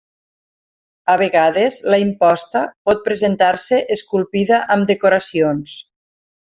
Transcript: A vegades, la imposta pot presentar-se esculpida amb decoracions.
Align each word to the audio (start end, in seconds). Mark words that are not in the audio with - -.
A 1.15 1.17
vegades, 1.21 1.77
la 1.95 1.99
imposta 2.05 2.63
pot 2.91 3.05
presentar-se 3.11 3.81
esculpida 3.99 4.63
amb 4.79 4.93
decoracions. 4.97 5.81